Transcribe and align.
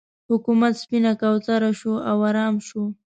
حکومت 0.29 0.73
سپینه 0.81 1.11
کوتره 1.21 1.71
شو 1.79 1.93
او 2.09 2.17
ارام 2.29 2.55
شو. 2.67 2.83